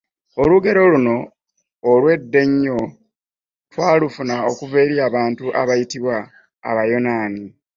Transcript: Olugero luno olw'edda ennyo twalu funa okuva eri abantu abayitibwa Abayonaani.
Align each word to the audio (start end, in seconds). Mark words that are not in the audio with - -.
Olugero 0.41 0.81
luno 0.93 1.17
olw'edda 1.91 2.39
ennyo 2.45 2.79
twalu 3.71 4.07
funa 4.15 4.35
okuva 4.49 4.77
eri 4.83 4.95
abantu 5.07 5.43
abayitibwa 5.61 6.15
Abayonaani. 6.69 7.43